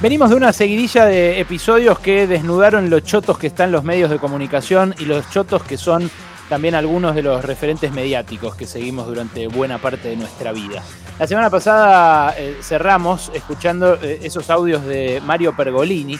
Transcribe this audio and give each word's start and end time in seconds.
Venimos 0.00 0.30
de 0.30 0.36
una 0.36 0.52
seguidilla 0.52 1.06
de 1.06 1.40
episodios 1.40 1.98
que 1.98 2.28
desnudaron 2.28 2.88
los 2.88 3.02
chotos 3.02 3.36
que 3.36 3.48
están 3.48 3.72
los 3.72 3.82
medios 3.82 4.10
de 4.10 4.20
comunicación 4.20 4.94
y 4.96 5.06
los 5.06 5.28
chotos 5.30 5.64
que 5.64 5.76
son 5.76 6.08
también 6.48 6.76
algunos 6.76 7.16
de 7.16 7.22
los 7.22 7.44
referentes 7.44 7.92
mediáticos 7.92 8.54
que 8.54 8.64
seguimos 8.64 9.08
durante 9.08 9.48
buena 9.48 9.78
parte 9.78 10.08
de 10.08 10.16
nuestra 10.16 10.52
vida. 10.52 10.84
La 11.18 11.26
semana 11.26 11.50
pasada 11.50 12.32
eh, 12.38 12.58
cerramos 12.62 13.32
escuchando 13.34 13.94
eh, 14.00 14.20
esos 14.22 14.48
audios 14.50 14.84
de 14.84 15.20
Mario 15.26 15.56
Pergolini 15.56 16.16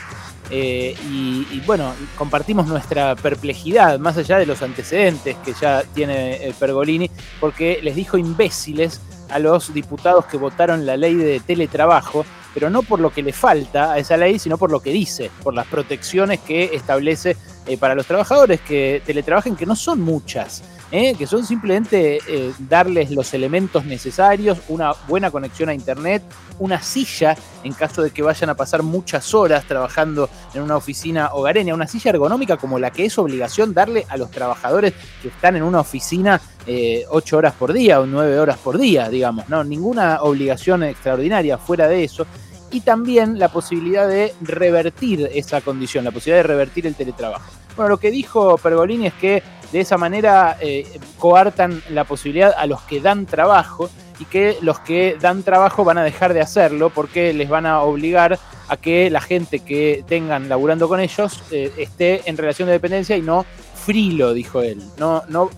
eh, 0.50 0.96
y, 1.08 1.60
bueno, 1.64 1.94
compartimos 2.16 2.66
nuestra 2.66 3.14
perplejidad 3.14 4.00
más 4.00 4.16
allá 4.16 4.38
de 4.38 4.46
los 4.46 4.60
antecedentes 4.60 5.36
que 5.44 5.52
ya 5.52 5.84
tiene 5.94 6.52
Pergolini 6.58 7.08
porque 7.38 7.78
les 7.80 7.94
dijo 7.94 8.18
imbéciles 8.18 9.00
a 9.30 9.38
los 9.38 9.72
diputados 9.74 10.26
que 10.26 10.36
votaron 10.36 10.86
la 10.86 10.96
ley 10.96 11.14
de 11.14 11.40
teletrabajo 11.40 12.24
pero 12.54 12.70
no 12.70 12.82
por 12.82 12.98
lo 12.98 13.10
que 13.10 13.22
le 13.22 13.32
falta 13.32 13.92
a 13.92 13.98
esa 13.98 14.16
ley, 14.16 14.38
sino 14.38 14.58
por 14.58 14.72
lo 14.72 14.80
que 14.80 14.90
dice, 14.90 15.30
por 15.44 15.54
las 15.54 15.66
protecciones 15.66 16.40
que 16.40 16.74
establece 16.74 17.36
eh, 17.66 17.76
para 17.76 17.94
los 17.94 18.06
trabajadores 18.06 18.60
que 18.60 19.00
teletrabajen, 19.06 19.54
que 19.54 19.64
no 19.64 19.76
son 19.76 20.00
muchas. 20.00 20.62
¿Eh? 20.90 21.14
que 21.14 21.26
son 21.26 21.44
simplemente 21.44 22.20
eh, 22.26 22.52
darles 22.58 23.10
los 23.10 23.32
elementos 23.34 23.84
necesarios, 23.84 24.58
una 24.68 24.92
buena 25.06 25.30
conexión 25.30 25.68
a 25.68 25.74
internet, 25.74 26.22
una 26.58 26.82
silla 26.82 27.36
en 27.62 27.72
caso 27.72 28.02
de 28.02 28.10
que 28.10 28.22
vayan 28.22 28.50
a 28.50 28.54
pasar 28.54 28.82
muchas 28.82 29.34
horas 29.34 29.64
trabajando 29.64 30.28
en 30.54 30.62
una 30.62 30.76
oficina 30.76 31.30
hogareña, 31.32 31.74
una 31.74 31.86
silla 31.86 32.10
ergonómica 32.10 32.56
como 32.56 32.78
la 32.78 32.90
que 32.90 33.04
es 33.04 33.18
obligación 33.18 33.74
darle 33.74 34.06
a 34.08 34.16
los 34.16 34.30
trabajadores 34.30 34.94
que 35.22 35.28
están 35.28 35.56
en 35.56 35.62
una 35.62 35.80
oficina 35.80 36.40
eh, 36.66 37.04
ocho 37.10 37.36
horas 37.38 37.54
por 37.54 37.72
día 37.72 38.00
o 38.00 38.06
nueve 38.06 38.38
horas 38.38 38.58
por 38.58 38.78
día, 38.78 39.08
digamos, 39.08 39.48
¿no? 39.48 39.64
Ninguna 39.64 40.22
obligación 40.22 40.82
extraordinaria 40.82 41.58
fuera 41.58 41.88
de 41.88 42.04
eso 42.04 42.26
y 42.70 42.80
también 42.80 43.38
la 43.38 43.48
posibilidad 43.48 44.06
de 44.06 44.34
revertir 44.42 45.30
esa 45.32 45.60
condición, 45.60 46.04
la 46.04 46.10
posibilidad 46.10 46.42
de 46.42 46.48
revertir 46.48 46.86
el 46.86 46.94
teletrabajo. 46.94 47.50
Bueno, 47.76 47.90
lo 47.90 47.96
que 47.98 48.10
dijo 48.10 48.58
Pergolini 48.58 49.06
es 49.06 49.14
que 49.14 49.42
de 49.72 49.80
esa 49.80 49.96
manera 49.96 50.56
eh, 50.60 50.86
coartan 51.18 51.82
la 51.90 52.04
posibilidad 52.04 52.54
a 52.56 52.66
los 52.66 52.80
que 52.82 53.00
dan 53.00 53.26
trabajo 53.26 53.90
y 54.18 54.24
que 54.24 54.56
los 54.62 54.80
que 54.80 55.16
dan 55.20 55.42
trabajo 55.42 55.84
van 55.84 55.98
a 55.98 56.02
dejar 56.02 56.34
de 56.34 56.40
hacerlo 56.40 56.90
porque 56.90 57.32
les 57.32 57.48
van 57.48 57.66
a 57.66 57.82
obligar 57.82 58.38
a 58.68 58.76
que 58.76 59.10
la 59.10 59.20
gente 59.20 59.60
que 59.60 60.04
tengan 60.06 60.48
laburando 60.48 60.88
con 60.88 61.00
ellos 61.00 61.42
eh, 61.50 61.72
esté 61.78 62.28
en 62.28 62.36
relación 62.36 62.66
de 62.66 62.72
dependencia 62.72 63.16
y 63.16 63.22
no 63.22 63.46
frilo, 63.74 64.34
dijo 64.34 64.60
él, 64.60 64.82
no, 64.98 65.22
no 65.28 65.48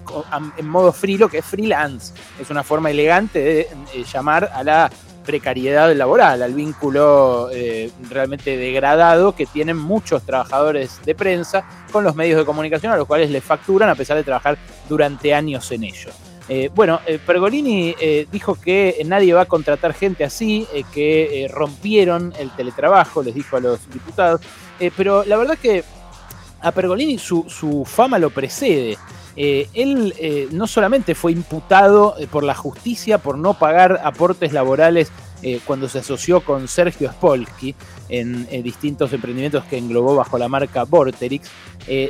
en 0.56 0.69
modo 0.69 0.92
frilo, 0.92 1.28
que 1.28 1.38
es 1.38 1.44
freelance. 1.44 2.14
Es 2.41 2.48
una 2.48 2.62
forma 2.62 2.91
elegante 2.91 3.41
de 3.41 3.61
eh, 3.61 4.05
llamar 4.12 4.50
a 4.55 4.62
la 4.62 4.91
precariedad 5.31 5.95
laboral, 5.95 6.42
al 6.42 6.55
vínculo 6.55 7.50
eh, 7.53 7.89
realmente 8.11 8.56
degradado 8.56 9.37
que 9.37 9.47
tienen 9.47 9.77
muchos 9.77 10.25
trabajadores 10.25 11.00
de 11.05 11.14
prensa 11.14 11.62
con 11.92 12.03
los 12.03 12.17
medios 12.17 12.37
de 12.37 12.45
comunicación 12.45 12.92
a 12.92 12.97
los 12.97 13.06
cuales 13.06 13.31
les 13.31 13.45
facturan 13.45 13.89
a 13.89 13.95
pesar 13.95 14.17
de 14.17 14.25
trabajar 14.25 14.59
durante 14.89 15.33
años 15.33 15.70
en 15.70 15.84
ello. 15.84 16.11
Eh, 16.48 16.69
bueno, 16.75 16.98
eh, 17.06 17.20
Pergolini 17.25 17.95
dijo 18.33 18.56
que 18.56 19.00
nadie 19.06 19.33
va 19.33 19.42
a 19.42 19.47
contratar 19.47 19.95
gente 19.95 20.25
así, 20.25 20.67
que 20.92 21.48
rompieron 21.48 22.34
el 22.37 22.50
teletrabajo, 22.50 23.22
les 23.22 23.33
dijo 23.33 23.56
a 23.56 23.61
los 23.61 23.89
diputados, 23.89 24.41
pero 24.97 25.22
la 25.25 25.37
verdad 25.37 25.56
que 25.56 25.84
a 26.61 26.72
Pergolini 26.72 27.19
su 27.19 27.84
fama 27.87 28.19
lo 28.19 28.31
precede. 28.31 28.98
Eh, 29.43 29.71
él 29.73 30.13
eh, 30.19 30.49
no 30.53 30.67
solamente 30.67 31.15
fue 31.15 31.33
imputado 31.33 32.15
eh, 32.19 32.27
por 32.27 32.45
la 32.45 32.55
justicia 32.55 33.17
por 33.17 33.39
no 33.39 33.55
pagar 33.55 33.99
aportes 34.05 34.53
laborales 34.53 35.11
cuando 35.65 35.89
se 35.89 36.01
asoció 36.01 36.43
con 36.43 36.69
Sergio 36.69 37.11
Spolsky 37.11 37.75
en 38.11 38.63
distintos 38.63 39.11
emprendimientos 39.15 39.65
que 39.65 39.79
englobó 39.79 40.15
bajo 40.15 40.37
la 40.37 40.51
marca 40.51 40.85
Vorterix, 40.85 41.49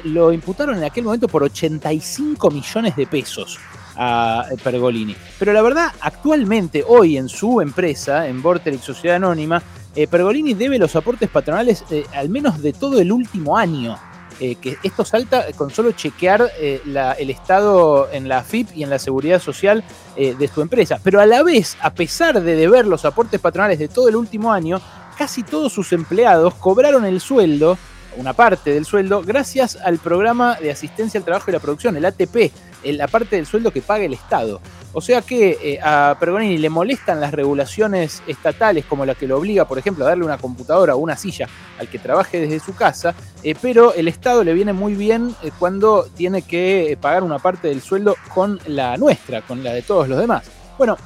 lo 0.02 0.32
imputaron 0.32 0.78
en 0.78 0.82
aquel 0.82 1.04
momento 1.04 1.28
por 1.28 1.44
85 1.44 2.50
millones 2.50 2.96
de 2.96 3.06
pesos 3.06 3.60
a 3.94 4.46
Pergolini. 4.64 5.14
Pero 5.38 5.52
la 5.52 5.62
verdad, 5.62 5.92
actualmente, 6.00 6.84
hoy 6.84 7.18
en 7.18 7.28
su 7.28 7.60
empresa, 7.60 8.26
en 8.26 8.42
Vorterix 8.42 8.82
Sociedad 8.82 9.18
Anónima, 9.18 9.62
Pergolini 10.10 10.54
debe 10.54 10.76
los 10.76 10.96
aportes 10.96 11.30
patronales 11.30 11.84
al 12.12 12.30
menos 12.30 12.60
de 12.60 12.72
todo 12.72 12.98
el 12.98 13.12
último 13.12 13.56
año. 13.56 13.96
Eh, 14.42 14.54
que 14.54 14.78
esto 14.82 15.04
salta 15.04 15.52
con 15.52 15.70
solo 15.70 15.92
chequear 15.92 16.50
eh, 16.58 16.80
el 17.18 17.28
estado 17.28 18.08
en 18.10 18.26
la 18.26 18.42
FIP 18.42 18.68
y 18.74 18.82
en 18.82 18.88
la 18.88 18.98
seguridad 18.98 19.38
social 19.38 19.84
eh, 20.16 20.34
de 20.34 20.48
su 20.48 20.62
empresa. 20.62 20.98
Pero 21.04 21.20
a 21.20 21.26
la 21.26 21.42
vez, 21.42 21.76
a 21.82 21.92
pesar 21.92 22.40
de 22.40 22.56
deber 22.56 22.86
los 22.86 23.04
aportes 23.04 23.38
patronales 23.38 23.78
de 23.78 23.88
todo 23.88 24.08
el 24.08 24.16
último 24.16 24.50
año, 24.50 24.80
casi 25.18 25.42
todos 25.42 25.74
sus 25.74 25.92
empleados 25.92 26.54
cobraron 26.54 27.04
el 27.04 27.20
sueldo, 27.20 27.76
una 28.16 28.32
parte 28.32 28.72
del 28.72 28.86
sueldo, 28.86 29.22
gracias 29.22 29.76
al 29.76 29.98
programa 29.98 30.54
de 30.54 30.70
asistencia 30.70 31.18
al 31.18 31.24
trabajo 31.24 31.50
y 31.50 31.52
la 31.52 31.60
producción, 31.60 31.98
el 31.98 32.06
ATP, 32.06 32.50
la 32.84 33.08
parte 33.08 33.36
del 33.36 33.44
sueldo 33.44 33.70
que 33.70 33.82
paga 33.82 34.04
el 34.04 34.14
Estado. 34.14 34.62
O 34.92 35.00
sea 35.00 35.22
que 35.22 35.58
eh, 35.62 35.80
a 35.82 36.16
Pergolini 36.18 36.58
le 36.58 36.68
molestan 36.68 37.20
las 37.20 37.32
regulaciones 37.32 38.22
estatales 38.26 38.84
como 38.84 39.06
la 39.06 39.14
que 39.14 39.28
lo 39.28 39.38
obliga, 39.38 39.66
por 39.68 39.78
ejemplo, 39.78 40.04
a 40.04 40.08
darle 40.08 40.24
una 40.24 40.38
computadora 40.38 40.96
o 40.96 40.98
una 40.98 41.16
silla 41.16 41.48
al 41.78 41.88
que 41.88 41.98
trabaje 41.98 42.40
desde 42.40 42.58
su 42.58 42.74
casa, 42.74 43.14
eh, 43.42 43.54
pero 43.60 43.94
el 43.94 44.08
Estado 44.08 44.42
le 44.42 44.52
viene 44.52 44.72
muy 44.72 44.94
bien 44.94 45.34
eh, 45.42 45.50
cuando 45.58 46.08
tiene 46.16 46.42
que 46.42 46.98
pagar 47.00 47.22
una 47.22 47.38
parte 47.38 47.68
del 47.68 47.80
sueldo 47.80 48.16
con 48.34 48.58
la 48.66 48.96
nuestra, 48.96 49.42
con 49.42 49.62
la 49.62 49.72
de 49.72 49.82
todos 49.82 50.08
los 50.08 50.18
demás. 50.18 50.44
Bueno, 50.76 50.96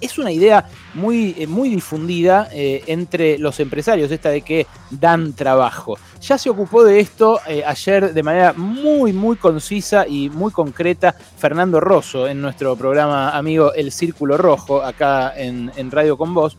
es 0.00 0.18
una 0.18 0.30
idea 0.30 0.66
muy, 0.94 1.34
eh, 1.38 1.46
muy 1.46 1.68
difundida 1.68 2.48
eh, 2.52 2.82
entre 2.86 3.38
los 3.38 3.60
empresarios, 3.60 4.10
esta 4.10 4.30
de 4.30 4.42
que 4.42 4.66
dan 4.90 5.32
trabajo. 5.32 5.98
Ya 6.20 6.38
se 6.38 6.50
ocupó 6.50 6.84
de 6.84 7.00
esto 7.00 7.40
eh, 7.46 7.62
ayer 7.64 8.12
de 8.12 8.22
manera 8.22 8.52
muy, 8.52 9.12
muy 9.12 9.36
concisa 9.36 10.06
y 10.06 10.30
muy 10.30 10.52
concreta 10.52 11.12
Fernando 11.12 11.80
Rosso 11.80 12.26
en 12.26 12.40
nuestro 12.40 12.76
programa 12.76 13.30
amigo 13.36 13.72
El 13.74 13.92
Círculo 13.92 14.36
Rojo, 14.36 14.82
acá 14.82 15.32
en, 15.36 15.68
Radio 15.90 16.18
Con 16.18 16.34
Voz, 16.34 16.56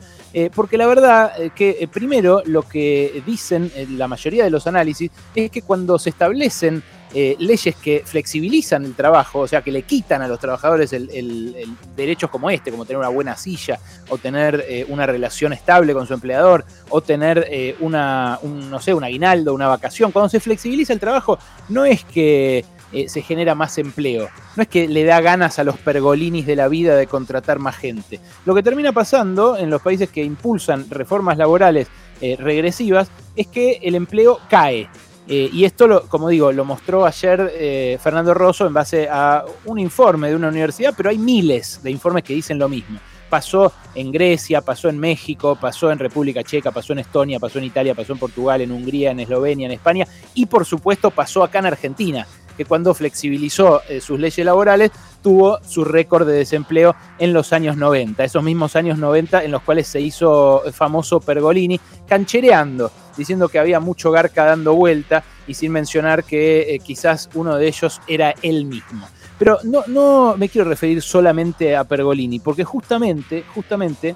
porque 0.56 0.78
la 0.78 0.88
verdad 0.88 1.34
que 1.56 1.88
primero 1.92 2.42
lo 2.46 2.64
que 2.64 3.22
dicen 3.26 3.72
la 3.92 4.08
mayoría 4.08 4.44
de 4.44 4.50
los 4.50 4.66
análisis 4.66 5.12
es 5.36 5.52
que 5.52 5.62
cuando 5.62 6.00
se 6.00 6.10
establecen 6.10 6.82
eh, 7.12 7.36
leyes 7.40 7.75
que 7.75 8.03
flexibilizan 8.06 8.86
el 8.86 8.94
trabajo, 8.94 9.40
o 9.40 9.47
sea, 9.47 9.64
que 9.64 9.72
le 9.72 9.81
quitan 9.81 10.22
a 10.22 10.28
los 10.28 10.40
trabajadores 10.40 10.94
el, 10.94 11.75
derechos 11.96 12.30
como 12.30 12.52
este, 12.52 12.70
como 12.70 12.86
tener 12.86 13.00
una 13.00 13.09
buena 13.09 13.36
silla, 13.36 13.80
o 14.09 14.20
tener 14.20 14.64
eh, 14.68 14.86
una 14.90 15.08
relación 15.08 15.52
estable 15.52 15.94
con 15.94 16.06
su 16.06 16.14
empleador, 16.14 16.66
o 16.90 17.02
tener 17.02 17.48
eh, 17.50 17.75
una, 17.80 18.38
un, 18.44 18.69
no 18.69 18.80
sé, 18.80 18.94
un 18.94 19.03
aguinaldo, 19.03 19.56
una 19.56 19.68
vacación. 19.68 20.12
Cuando 20.12 20.30
se 20.30 20.40
flexibiliza 20.40 20.94
el 20.94 21.00
trabajo, 21.00 21.40
no 21.69 21.84
es 21.84 22.03
que 22.03 22.64
se 23.08 23.22
genera 23.22 23.53
más 23.53 23.78
empleo, 23.78 24.30
no 24.56 24.64
es 24.64 24.68
que 24.68 24.88
le 24.88 25.03
da 25.03 25.22
ganas 25.22 25.59
a 25.59 25.64
los 25.64 25.78
pergolinis 25.78 26.48
de 26.48 26.56
la 26.56 26.68
vida 26.68 26.96
de 26.96 27.06
contratar 27.06 27.59
más 27.59 27.75
gente. 27.75 28.19
Lo 28.46 28.56
que 28.56 28.64
termina 28.64 28.92
pasando 28.92 29.58
en 29.58 29.69
los 29.69 29.84
países 29.84 30.09
que 30.09 30.24
impulsan 30.24 30.90
reformas 30.90 31.38
laborales 31.38 31.88
regresivas 32.19 33.12
es 33.36 33.46
que 33.46 33.80
el 33.84 33.94
empleo 33.94 34.40
cae. 34.50 34.90
Eh, 35.32 35.48
y 35.54 35.64
esto, 35.64 36.06
como 36.10 36.28
digo, 36.28 36.52
lo 36.52 36.66
mostró 36.66 37.06
ayer 37.06 37.52
eh, 37.54 38.00
Fernando 38.02 38.34
Rosso 38.34 38.66
en 38.66 38.74
base 38.74 39.08
a 39.08 39.46
un 39.66 39.78
informe 39.78 40.30
de 40.30 40.36
una 40.36 40.48
universidad, 40.48 40.92
pero 40.98 41.12
hay 41.12 41.20
miles 41.20 41.84
de 41.84 41.92
informes 41.92 42.24
que 42.24 42.34
dicen 42.34 42.58
lo 42.58 42.68
mismo. 42.68 43.00
Pasó 43.30 43.72
en 43.94 44.12
Grecia, 44.12 44.62
pasó 44.62 44.90
en 44.90 44.98
México, 44.98 45.56
pasó 45.56 45.92
en 45.92 46.00
República 46.00 46.44
Checa, 46.44 46.72
pasó 46.72 46.94
en 46.94 47.00
Estonia, 47.00 47.40
pasó 47.40 47.60
en 47.60 47.66
Italia, 47.66 47.94
pasó 47.94 48.14
en 48.14 48.18
Portugal, 48.18 48.62
en 48.62 48.72
Hungría, 48.72 49.12
en 49.12 49.20
Eslovenia, 49.20 49.68
en 49.68 49.74
España 49.74 50.08
y 50.34 50.48
por 50.48 50.66
supuesto 50.66 51.12
pasó 51.12 51.44
acá 51.44 51.60
en 51.60 51.68
Argentina 51.68 52.26
que 52.58 52.66
cuando 52.66 52.96
flexibilizó 52.96 53.84
eh, 53.88 54.02
sus 54.02 54.20
leyes 54.20 54.44
laborales 54.44 54.92
tuvo 55.22 55.59
su 55.63 55.84
récord 55.84 56.28
de 56.28 56.34
desempleo 56.34 56.96
en 57.18 57.34
los 57.34 57.53
años 57.53 57.78
90, 57.78 58.24
esos 58.24 58.44
mismos 58.44 58.75
años 58.75 58.98
90 58.98 59.44
en 59.44 59.51
los 59.51 59.62
cuales 59.62 59.88
se 59.88 60.01
hizo 60.01 60.63
famoso 60.71 61.19
Pergolini, 61.19 61.80
canchereando, 62.07 62.92
diciendo 63.18 63.50
que 63.50 63.60
había 63.60 63.80
mucho 63.80 64.12
garca 64.12 64.45
dando 64.45 64.74
vuelta 64.74 65.24
y 65.48 65.54
sin 65.54 65.71
mencionar 65.71 66.24
que 66.24 66.75
eh, 66.75 66.80
quizás 66.80 67.30
uno 67.33 67.56
de 67.56 67.68
ellos 67.68 68.01
era 68.07 68.33
él 68.42 68.66
mismo. 68.66 69.07
Pero 69.38 69.60
no, 69.63 69.83
no 69.88 70.36
me 70.38 70.50
quiero 70.50 70.68
referir 70.69 71.01
solamente 71.01 71.75
a 71.75 71.86
Pergolini, 71.86 72.39
porque 72.39 72.63
justamente, 72.63 73.45
justamente, 73.54 74.15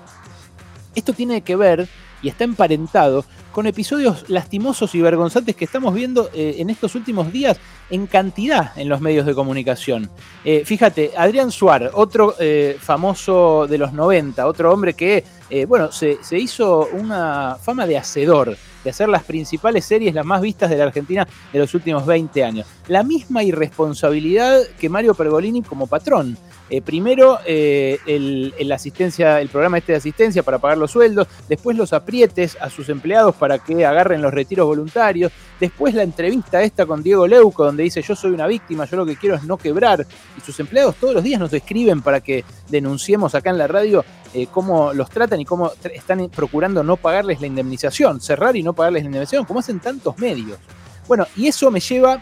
esto 0.96 1.14
tiene 1.14 1.42
que 1.42 1.56
ver 1.56 1.88
y 2.24 2.30
está 2.30 2.46
emparentado 2.46 3.26
con 3.52 3.68
episodios 3.68 4.28
lastimosos 4.30 4.96
y 4.96 5.02
vergonzantes 5.02 5.56
que 5.56 5.66
estamos 5.66 5.94
viendo 5.94 6.30
eh, 6.34 6.56
en 6.58 6.72
estos 6.72 6.96
últimos 6.96 7.32
días 7.32 7.60
en 7.92 8.08
cantidad 8.08 8.76
en 8.78 8.90
los 8.90 9.02
medios 9.02 9.28
de 9.28 9.36
comunicación. 9.36 10.10
Eh, 10.44 10.64
fíjate, 10.66 11.12
Adrián 11.16 11.52
Suar, 11.52 11.92
otro 11.94 12.34
eh, 12.40 12.78
famoso 12.80 13.68
de 13.68 13.78
los 13.78 13.94
90, 13.94 14.48
otro 14.48 14.74
hombre 14.74 14.96
que, 14.96 15.24
bueno, 15.68 15.92
se, 15.92 16.18
se, 16.24 16.40
hizo 16.40 16.88
una 16.94 17.58
fama 17.62 17.86
de 17.86 17.96
hacedor, 17.96 18.58
de 18.84 18.90
hacer 18.90 19.08
las 19.08 19.24
principales 19.24 19.86
series, 19.86 20.16
las 20.16 20.26
más 20.26 20.42
vistas 20.42 20.72
de 20.72 20.78
la 20.78 20.86
Argentina 20.86 21.28
de 21.52 21.60
los 21.60 21.72
últimos 21.76 22.08
20 22.08 22.44
años. 22.44 22.66
La 22.88 23.04
misma 23.04 23.44
irresponsabilidad 23.44 24.62
que 24.80 24.90
Mario 24.90 25.14
Pergolini 25.14 25.62
como 25.62 25.86
patrón 25.86 26.36
Eh, 26.70 26.82
primero 26.82 27.40
eh, 27.46 28.00
el, 28.08 28.72
asistencia, 28.72 29.42
el 29.42 29.50
programa 29.50 29.78
este 29.78 29.92
de 29.92 29.98
asistencia 29.98 30.44
para 30.44 30.60
pagar 30.60 30.78
los 30.78 30.92
sueldos, 30.92 31.28
después 31.48 31.78
los 31.78 31.94
aprietes 31.94 32.58
a 32.60 32.70
sus 32.70 32.90
empleados 32.90 33.36
para 33.36 33.60
que 33.60 33.86
agarren 33.86 34.22
los 34.22 34.34
retiros 34.34 34.66
voluntarios, 34.66 35.32
después 35.60 35.94
la 35.94 36.04
entrevista 36.04 36.64
esta 36.64 36.86
con 36.86 37.04
Diego 37.04 37.28
Leuco, 37.28 37.66
donde 37.66 37.84
dice 37.84 38.02
yo 38.02 38.16
soy 38.16 38.32
una 38.32 38.48
víctima, 38.48 38.86
yo 38.86 38.98
lo 38.98 39.06
que 39.06 39.18
quiero 39.18 39.36
es 39.36 39.44
no 39.44 39.58
quebrar, 39.58 40.08
y 40.38 40.42
sus 40.42 40.60
empleados 40.60 40.96
todos 40.96 41.14
los 41.14 41.24
días 41.24 41.40
nos 41.40 41.54
escriben 41.54 42.02
para 42.02 42.22
que 42.22 42.46
denunciemos 42.70 43.36
acá 43.36 43.50
en 43.50 43.58
la 43.58 43.68
radio 43.68 44.04
eh, 44.34 44.48
cómo 44.52 44.94
los 44.94 45.10
tratan 45.10 45.42
y 45.42 45.46
cómo 45.46 45.72
están 45.94 46.30
procurando 46.30 46.82
no 46.82 46.98
pagarles 46.98 47.42
la 47.42 47.48
indemnización, 47.48 48.22
cerrar 48.22 48.56
y 48.56 48.64
no 48.64 48.74
pagarles 48.74 49.04
la 49.04 49.08
indemnización, 49.08 49.46
como 49.46 49.60
hacen 49.60 49.80
tantos 49.80 50.18
medios. 50.18 50.58
Bueno, 51.08 51.28
y 51.36 51.48
eso 51.48 51.70
me 51.70 51.82
lleva 51.82 52.22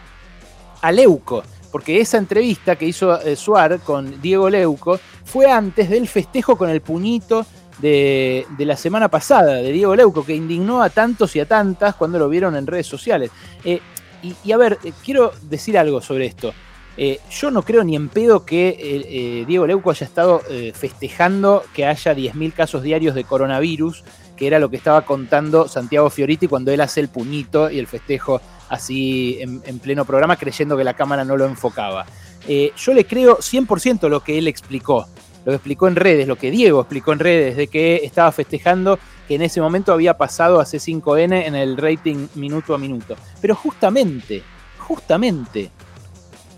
a 0.80 0.92
Leuco, 0.92 1.42
porque 1.72 2.00
esa 2.00 2.18
entrevista 2.18 2.76
que 2.76 2.86
hizo 2.86 3.20
eh, 3.20 3.34
Suar 3.34 3.80
con 3.80 4.20
Diego 4.20 4.48
Leuco 4.48 5.00
fue 5.24 5.50
antes 5.50 5.90
del 5.90 6.06
festejo 6.06 6.56
con 6.56 6.70
el 6.70 6.82
puñito 6.82 7.44
de, 7.80 8.46
la 8.58 8.76
semana 8.76 9.08
pasada 9.08 9.54
de 9.54 9.72
Diego 9.72 9.96
Leuco, 9.96 10.24
que 10.24 10.36
indignó 10.36 10.82
a 10.82 10.90
tantos 10.90 11.34
y 11.34 11.40
a 11.40 11.46
tantas 11.46 11.96
cuando 11.96 12.18
lo 12.18 12.28
vieron 12.28 12.54
en 12.54 12.66
redes 12.66 12.86
sociales. 12.86 13.30
Eh, 13.64 13.80
y, 14.22 14.52
a 14.52 14.56
ver, 14.56 14.78
quiero 15.04 15.32
decir 15.48 15.76
algo 15.76 16.00
sobre 16.00 16.26
esto. 16.26 16.52
Eh, 16.96 17.20
yo 17.30 17.50
no 17.50 17.62
creo 17.62 17.84
ni 17.84 17.96
en 17.96 18.08
pedo 18.08 18.44
que 18.44 18.68
eh, 18.68 18.76
eh, 18.80 19.44
Diego 19.46 19.66
Leuco 19.66 19.90
haya 19.90 20.06
estado 20.06 20.42
festejando 20.74 21.64
que 21.74 21.86
haya 21.86 22.14
10.000 22.14 22.52
casos 22.52 22.82
diarios 22.82 23.14
de 23.14 23.24
coronavirus, 23.24 24.04
que 24.42 24.48
era 24.48 24.58
lo 24.58 24.68
que 24.68 24.76
estaba 24.76 25.02
contando 25.02 25.68
Santiago 25.68 26.10
Fioriti 26.10 26.48
cuando 26.48 26.72
él 26.72 26.80
hace 26.80 26.98
el 26.98 27.06
puñito 27.06 27.70
y 27.70 27.78
el 27.78 27.86
festejo 27.86 28.40
así 28.70 29.38
en, 29.40 29.62
en 29.64 29.78
pleno 29.78 30.04
programa, 30.04 30.34
creyendo 30.34 30.76
que 30.76 30.82
la 30.82 30.94
cámara 30.94 31.24
no 31.24 31.36
lo 31.36 31.44
enfocaba. 31.44 32.06
yo 32.48 32.92
le 32.92 33.06
creo 33.06 33.38
100% 33.38 34.08
lo 34.08 34.24
que 34.24 34.38
él 34.38 34.48
explicó, 34.48 35.06
lo 35.44 35.52
que 35.52 35.54
explicó 35.54 35.86
en 35.86 35.94
redes, 35.94 36.26
lo 36.26 36.34
que 36.34 36.50
Diego 36.50 36.80
explicó 36.80 37.12
en 37.12 37.20
redes, 37.20 37.56
de 37.56 37.68
que 37.68 38.00
estaba 38.02 38.32
festejando 38.32 38.98
que 39.28 39.36
en 39.36 39.42
ese 39.42 39.60
momento 39.60 39.92
había 39.92 40.18
pasado 40.18 40.58
a 40.58 40.64
C5N 40.64 41.46
en 41.46 41.54
el 41.54 41.76
rating 41.76 42.26
minuto 42.34 42.74
a 42.74 42.78
minuto. 42.78 43.14
Pero 43.40 43.54
justamente, 43.54 44.42
justamente, 44.76 45.70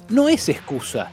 no 0.09 0.31
es 0.31 0.49
excusa, 0.49 1.11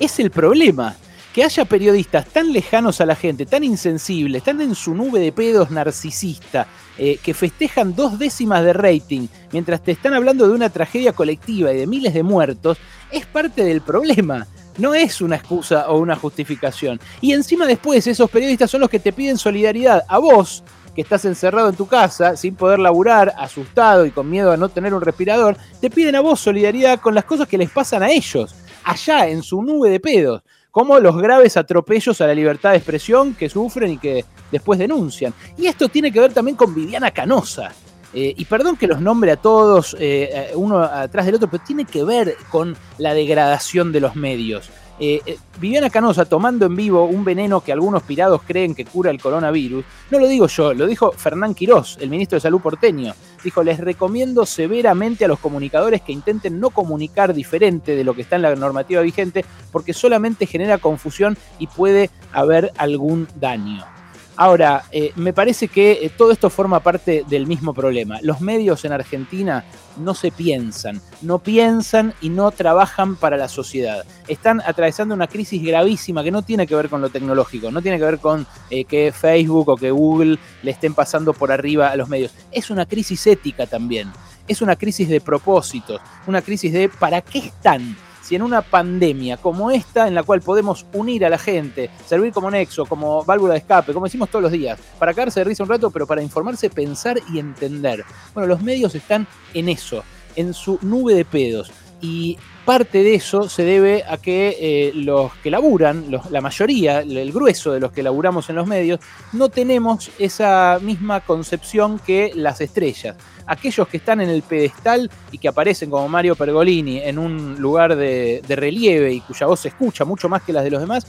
es 0.00 0.18
el 0.18 0.30
problema. 0.30 0.96
Que 1.36 1.44
haya 1.44 1.66
periodistas 1.66 2.24
tan 2.28 2.50
lejanos 2.50 3.02
a 3.02 3.04
la 3.04 3.14
gente, 3.14 3.44
tan 3.44 3.62
insensibles, 3.62 4.42
tan 4.42 4.58
en 4.62 4.74
su 4.74 4.94
nube 4.94 5.20
de 5.20 5.32
pedos 5.32 5.70
narcisista, 5.70 6.66
eh, 6.96 7.18
que 7.22 7.34
festejan 7.34 7.94
dos 7.94 8.18
décimas 8.18 8.64
de 8.64 8.72
rating 8.72 9.28
mientras 9.52 9.82
te 9.82 9.92
están 9.92 10.14
hablando 10.14 10.48
de 10.48 10.54
una 10.54 10.70
tragedia 10.70 11.12
colectiva 11.12 11.74
y 11.74 11.76
de 11.76 11.86
miles 11.86 12.14
de 12.14 12.22
muertos, 12.22 12.78
es 13.10 13.26
parte 13.26 13.64
del 13.64 13.82
problema. 13.82 14.46
No 14.78 14.94
es 14.94 15.20
una 15.20 15.36
excusa 15.36 15.90
o 15.90 15.98
una 15.98 16.16
justificación. 16.16 16.98
Y 17.20 17.34
encima 17.34 17.66
después 17.66 18.06
esos 18.06 18.30
periodistas 18.30 18.70
son 18.70 18.80
los 18.80 18.88
que 18.88 18.98
te 18.98 19.12
piden 19.12 19.36
solidaridad 19.36 20.04
a 20.08 20.16
vos, 20.16 20.64
que 20.94 21.02
estás 21.02 21.26
encerrado 21.26 21.68
en 21.68 21.76
tu 21.76 21.86
casa 21.86 22.34
sin 22.38 22.54
poder 22.54 22.78
laburar, 22.78 23.34
asustado 23.36 24.06
y 24.06 24.10
con 24.10 24.30
miedo 24.30 24.52
a 24.52 24.56
no 24.56 24.70
tener 24.70 24.94
un 24.94 25.02
respirador, 25.02 25.58
te 25.82 25.90
piden 25.90 26.14
a 26.14 26.22
vos 26.22 26.40
solidaridad 26.40 26.98
con 26.98 27.14
las 27.14 27.26
cosas 27.26 27.46
que 27.46 27.58
les 27.58 27.68
pasan 27.68 28.02
a 28.02 28.10
ellos, 28.10 28.54
allá 28.84 29.28
en 29.28 29.42
su 29.42 29.62
nube 29.62 29.90
de 29.90 30.00
pedos, 30.00 30.42
como 30.76 31.00
los 31.00 31.16
graves 31.16 31.56
atropellos 31.56 32.20
a 32.20 32.26
la 32.26 32.34
libertad 32.34 32.72
de 32.72 32.76
expresión 32.76 33.32
que 33.32 33.48
sufren 33.48 33.92
y 33.92 33.96
que 33.96 34.26
después 34.52 34.78
denuncian. 34.78 35.32
Y 35.56 35.68
esto 35.68 35.88
tiene 35.88 36.12
que 36.12 36.20
ver 36.20 36.34
también 36.34 36.54
con 36.54 36.74
Viviana 36.74 37.12
Canosa. 37.12 37.72
Eh, 38.12 38.34
y 38.36 38.44
perdón 38.44 38.76
que 38.76 38.86
los 38.86 39.00
nombre 39.00 39.30
a 39.30 39.36
todos 39.36 39.96
eh, 39.98 40.50
uno 40.54 40.80
atrás 40.80 41.24
del 41.24 41.36
otro, 41.36 41.48
pero 41.48 41.64
tiene 41.66 41.86
que 41.86 42.04
ver 42.04 42.36
con 42.50 42.76
la 42.98 43.14
degradación 43.14 43.90
de 43.90 44.00
los 44.00 44.16
medios. 44.16 44.68
Eh, 44.98 45.20
eh, 45.26 45.38
Viviana 45.60 45.90
Canosa 45.90 46.24
tomando 46.24 46.66
en 46.66 46.74
vivo 46.74 47.04
un 47.04 47.24
veneno 47.24 47.60
que 47.60 47.72
algunos 47.72 48.02
pirados 48.02 48.42
creen 48.46 48.74
que 48.74 48.84
cura 48.84 49.10
el 49.10 49.20
coronavirus, 49.20 49.84
no 50.10 50.18
lo 50.18 50.26
digo 50.26 50.46
yo, 50.46 50.72
lo 50.72 50.86
dijo 50.86 51.12
Fernán 51.12 51.54
Quirós, 51.54 51.98
el 52.00 52.10
ministro 52.10 52.36
de 52.36 52.40
Salud 52.40 52.60
porteño. 52.60 53.14
Dijo, 53.44 53.62
les 53.62 53.78
recomiendo 53.78 54.46
severamente 54.46 55.24
a 55.24 55.28
los 55.28 55.38
comunicadores 55.38 56.02
que 56.02 56.12
intenten 56.12 56.58
no 56.58 56.70
comunicar 56.70 57.34
diferente 57.34 57.94
de 57.94 58.04
lo 58.04 58.14
que 58.14 58.22
está 58.22 58.36
en 58.36 58.42
la 58.42 58.56
normativa 58.56 59.02
vigente, 59.02 59.44
porque 59.70 59.92
solamente 59.92 60.46
genera 60.46 60.78
confusión 60.78 61.36
y 61.58 61.66
puede 61.66 62.10
haber 62.32 62.72
algún 62.76 63.28
daño. 63.36 63.95
Ahora, 64.38 64.84
eh, 64.92 65.12
me 65.16 65.32
parece 65.32 65.68
que 65.68 65.92
eh, 65.92 66.10
todo 66.14 66.30
esto 66.30 66.50
forma 66.50 66.80
parte 66.80 67.24
del 67.26 67.46
mismo 67.46 67.72
problema. 67.72 68.18
Los 68.20 68.42
medios 68.42 68.84
en 68.84 68.92
Argentina 68.92 69.64
no 69.96 70.14
se 70.14 70.30
piensan, 70.30 71.00
no 71.22 71.38
piensan 71.38 72.12
y 72.20 72.28
no 72.28 72.50
trabajan 72.50 73.16
para 73.16 73.38
la 73.38 73.48
sociedad. 73.48 74.04
Están 74.28 74.60
atravesando 74.60 75.14
una 75.14 75.26
crisis 75.26 75.62
gravísima 75.62 76.22
que 76.22 76.30
no 76.30 76.42
tiene 76.42 76.66
que 76.66 76.76
ver 76.76 76.90
con 76.90 77.00
lo 77.00 77.08
tecnológico, 77.08 77.70
no 77.70 77.80
tiene 77.80 77.98
que 77.98 78.04
ver 78.04 78.18
con 78.18 78.46
eh, 78.68 78.84
que 78.84 79.10
Facebook 79.10 79.70
o 79.70 79.76
que 79.76 79.90
Google 79.90 80.38
le 80.62 80.70
estén 80.70 80.92
pasando 80.92 81.32
por 81.32 81.50
arriba 81.50 81.88
a 81.88 81.96
los 81.96 82.10
medios. 82.10 82.32
Es 82.52 82.68
una 82.68 82.84
crisis 82.84 83.26
ética 83.26 83.66
también, 83.66 84.12
es 84.46 84.60
una 84.60 84.76
crisis 84.76 85.08
de 85.08 85.22
propósitos, 85.22 85.98
una 86.26 86.42
crisis 86.42 86.74
de 86.74 86.90
¿para 86.90 87.22
qué 87.22 87.38
están? 87.38 87.96
Si 88.26 88.34
en 88.34 88.42
una 88.42 88.60
pandemia 88.60 89.36
como 89.36 89.70
esta, 89.70 90.08
en 90.08 90.14
la 90.16 90.24
cual 90.24 90.40
podemos 90.40 90.84
unir 90.92 91.24
a 91.24 91.30
la 91.30 91.38
gente, 91.38 91.90
servir 92.06 92.32
como 92.32 92.50
nexo, 92.50 92.84
como 92.84 93.24
válvula 93.24 93.52
de 93.52 93.60
escape, 93.60 93.92
como 93.92 94.06
decimos 94.06 94.28
todos 94.30 94.42
los 94.42 94.50
días, 94.50 94.80
para 94.98 95.14
caerse 95.14 95.40
de 95.40 95.44
risa 95.44 95.62
un 95.62 95.68
rato, 95.68 95.92
pero 95.92 96.08
para 96.08 96.22
informarse, 96.22 96.68
pensar 96.68 97.20
y 97.32 97.38
entender. 97.38 98.04
Bueno, 98.34 98.48
los 98.48 98.60
medios 98.62 98.96
están 98.96 99.28
en 99.54 99.68
eso, 99.68 100.02
en 100.34 100.54
su 100.54 100.76
nube 100.82 101.14
de 101.14 101.24
pedos. 101.24 101.70
Y 102.00 102.36
parte 102.66 103.04
de 103.04 103.14
eso 103.14 103.48
se 103.48 103.62
debe 103.62 104.04
a 104.06 104.18
que 104.18 104.56
eh, 104.60 104.92
los 104.92 105.32
que 105.36 105.50
laburan, 105.50 106.10
la 106.30 106.40
mayoría, 106.40 106.98
el 107.00 107.32
grueso 107.32 107.72
de 107.72 107.80
los 107.80 107.92
que 107.92 108.02
laburamos 108.02 108.50
en 108.50 108.56
los 108.56 108.66
medios, 108.66 109.00
no 109.32 109.48
tenemos 109.48 110.10
esa 110.18 110.78
misma 110.82 111.20
concepción 111.20 112.00
que 112.00 112.32
las 112.34 112.60
estrellas. 112.60 113.16
Aquellos 113.46 113.86
que 113.86 113.98
están 113.98 114.20
en 114.20 114.28
el 114.28 114.42
pedestal 114.42 115.08
y 115.30 115.38
que 115.38 115.46
aparecen 115.46 115.88
como 115.88 116.08
Mario 116.08 116.34
Pergolini 116.34 116.98
en 116.98 117.18
un 117.20 117.54
lugar 117.60 117.94
de, 117.94 118.42
de 118.46 118.56
relieve 118.56 119.12
y 119.12 119.20
cuya 119.20 119.46
voz 119.46 119.60
se 119.60 119.68
escucha 119.68 120.04
mucho 120.04 120.28
más 120.28 120.42
que 120.42 120.52
las 120.52 120.64
de 120.64 120.70
los 120.70 120.80
demás, 120.80 121.06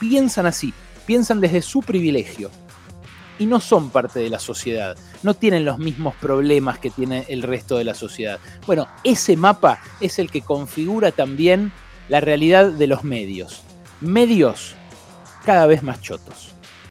piensan 0.00 0.46
así, 0.46 0.74
piensan 1.06 1.40
desde 1.40 1.62
su 1.62 1.80
privilegio 1.82 2.50
y 3.38 3.46
no 3.46 3.60
son 3.60 3.90
parte 3.90 4.20
de 4.20 4.30
la 4.30 4.38
sociedad, 4.38 4.96
no 5.22 5.34
tienen 5.34 5.64
los 5.64 5.78
mismos 5.78 6.14
problemas 6.16 6.78
que 6.78 6.90
tiene 6.90 7.24
el 7.28 7.42
resto 7.42 7.76
de 7.76 7.84
la 7.84 7.94
sociedad. 7.94 8.38
Bueno, 8.66 8.88
ese 9.04 9.36
mapa 9.36 9.80
es 10.00 10.18
el 10.18 10.30
que 10.30 10.42
configura 10.42 11.12
también 11.12 11.72
la 12.08 12.20
realidad 12.20 12.70
de 12.72 12.86
los 12.86 13.04
medios. 13.04 13.62
Medios 14.00 14.74
cada 15.44 15.66
vez 15.66 15.82
más 15.82 16.00
chotos. 16.00 16.55